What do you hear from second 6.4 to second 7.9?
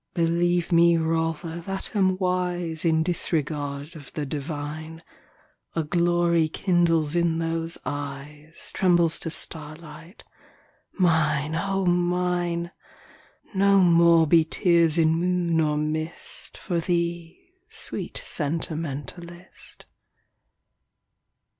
kindles in those